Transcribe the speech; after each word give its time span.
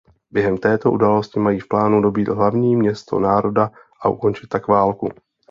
Během 0.31 0.57
této 0.57 0.91
události 0.91 1.39
mají 1.39 1.59
v 1.59 1.67
plánu 1.67 2.01
dobýt 2.01 2.27
hlavní 2.27 2.75
město 2.75 3.19
Národa 3.19 3.71
a 4.01 4.09
ukončit 4.09 4.47
tak 4.47 4.67
válku. 4.67 5.09